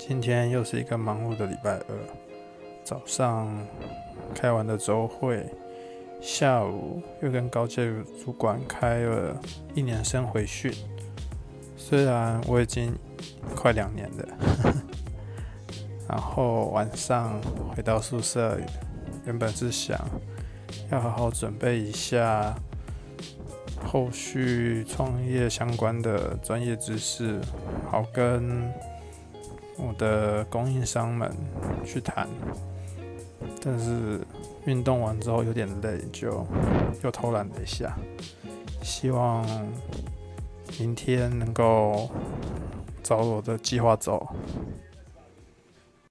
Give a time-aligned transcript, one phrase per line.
[0.00, 1.94] 今天又是一个忙碌的礼拜二，
[2.82, 3.54] 早上
[4.34, 5.44] 开完的周会，
[6.22, 7.92] 下午又跟高阶
[8.24, 9.38] 主管开了
[9.74, 10.72] 一年生回训。
[11.76, 12.96] 虽然我已经
[13.54, 14.28] 快两年了，
[16.08, 17.38] 然后晚上
[17.68, 18.58] 回到宿舍，
[19.26, 20.00] 原本是想
[20.90, 22.54] 要好好准备一下
[23.84, 27.38] 后续创业相关的专业知识，
[27.88, 28.72] 好跟
[29.80, 31.30] 我的供应商们
[31.84, 32.28] 去谈。
[33.62, 34.20] 但是
[34.64, 36.46] 运动完之后有点累，就
[37.02, 37.96] 又偷懒了一下，
[38.82, 39.44] 希望。
[40.78, 42.08] 明天能够
[43.02, 44.24] 照我的计划走。